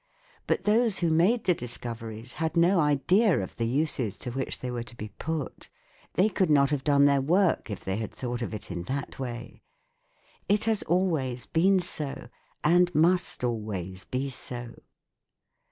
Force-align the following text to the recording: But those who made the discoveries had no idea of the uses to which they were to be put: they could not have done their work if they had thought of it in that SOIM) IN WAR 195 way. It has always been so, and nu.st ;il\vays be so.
But 0.47 0.63
those 0.63 0.97
who 0.97 1.11
made 1.11 1.43
the 1.43 1.53
discoveries 1.53 2.33
had 2.41 2.57
no 2.57 2.79
idea 2.79 3.39
of 3.39 3.55
the 3.57 3.67
uses 3.67 4.17
to 4.17 4.31
which 4.31 4.57
they 4.57 4.71
were 4.71 4.81
to 4.81 4.95
be 4.95 5.09
put: 5.19 5.69
they 6.15 6.27
could 6.27 6.49
not 6.49 6.71
have 6.71 6.83
done 6.83 7.05
their 7.05 7.21
work 7.21 7.69
if 7.69 7.83
they 7.85 7.97
had 7.97 8.11
thought 8.11 8.41
of 8.41 8.51
it 8.51 8.71
in 8.71 8.85
that 8.85 9.13
SOIM) 9.13 9.25
IN 9.25 9.29
WAR 9.29 9.39
195 10.49 10.49
way. 10.49 10.53
It 10.55 10.63
has 10.63 10.81
always 10.89 11.45
been 11.45 11.79
so, 11.79 12.29
and 12.63 12.89
nu.st 12.95 13.43
;il\vays 13.43 14.05
be 14.05 14.31
so. 14.31 14.73